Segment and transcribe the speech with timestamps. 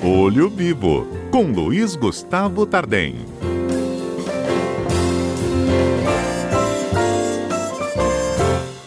[0.00, 3.16] Olho Vivo, com Luiz Gustavo Tardem.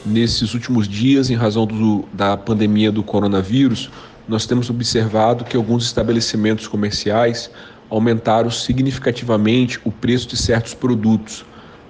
[0.05, 3.91] Nesses últimos dias, em razão do, da pandemia do coronavírus,
[4.25, 7.51] nós temos observado que alguns estabelecimentos comerciais
[7.89, 11.43] aumentaram significativamente o preço de certos produtos,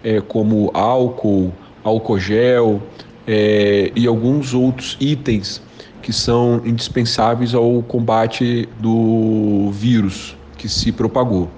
[0.03, 1.53] é, como álcool,
[1.83, 2.81] álcool gel
[3.27, 5.61] é, e alguns outros itens
[6.01, 11.49] que são indispensáveis ao combate do vírus que se propagou.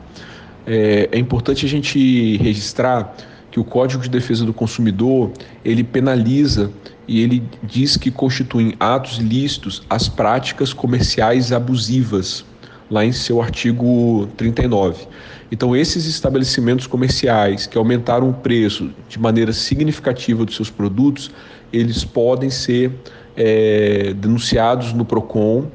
[0.65, 3.15] É, é importante a gente registrar
[3.51, 5.31] que o Código de Defesa do Consumidor
[5.63, 6.71] ele penaliza
[7.07, 12.45] e ele diz que constituem atos ilícitos as práticas comerciais abusivas,
[12.93, 15.07] lá em seu artigo 39.
[15.51, 21.31] Então, esses estabelecimentos comerciais que aumentaram o preço de maneira significativa dos seus produtos,
[21.71, 22.91] eles podem ser
[23.35, 25.65] é, denunciados no PROCON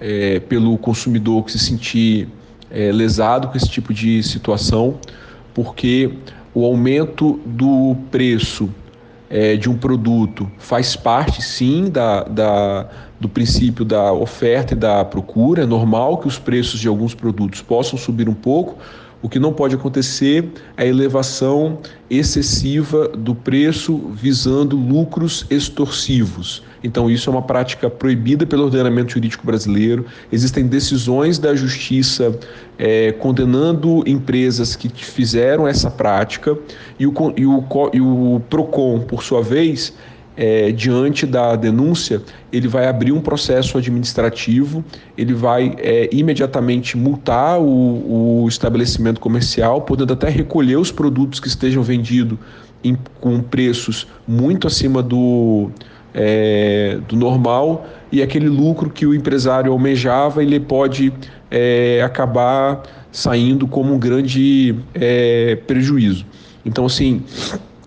[0.00, 2.28] é, pelo consumidor que se sentir
[2.70, 5.00] é, lesado com esse tipo de situação,
[5.52, 6.12] porque
[6.54, 8.70] o aumento do preço
[9.28, 15.04] é, de um produto faz parte, sim, da, da, do princípio da oferta e da
[15.04, 15.62] procura.
[15.62, 18.78] É normal que os preços de alguns produtos possam subir um pouco,
[19.24, 21.78] o que não pode acontecer é a elevação
[22.10, 26.62] excessiva do preço visando lucros extorsivos.
[26.84, 30.04] Então, isso é uma prática proibida pelo ordenamento jurídico brasileiro.
[30.30, 32.38] Existem decisões da justiça
[32.78, 36.56] é, condenando empresas que fizeram essa prática,
[37.00, 39.94] e o, e o, e o PROCON, por sua vez,
[40.36, 42.20] é, diante da denúncia,
[42.52, 44.84] ele vai abrir um processo administrativo,
[45.16, 51.48] ele vai é, imediatamente multar o, o, estabelecimento comercial, podendo até recolher os produtos que
[51.48, 52.38] estejam vendidos
[53.18, 55.70] com preços muito acima do,
[56.14, 61.12] é, do normal e aquele lucro que o empresário almejava, ele pode
[61.50, 66.24] é, acabar saindo como um grande é, prejuízo.
[66.64, 67.22] Então, assim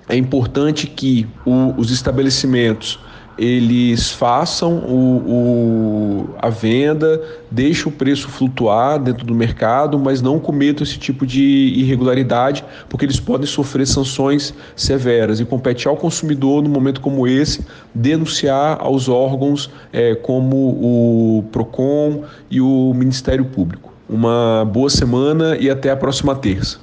[0.10, 3.00] é importante que o, os estabelecimentos
[3.38, 7.22] eles façam o, o, a venda,
[7.52, 11.42] deixem o preço flutuar dentro do mercado, mas não cometam esse tipo de
[11.76, 15.40] irregularidade, porque eles podem sofrer sanções severas.
[15.40, 22.24] E compete ao consumidor, no momento como esse, denunciar aos órgãos é, como o PROCON
[22.50, 23.94] e o Ministério Público.
[24.10, 26.76] Uma boa semana e até a próxima terça.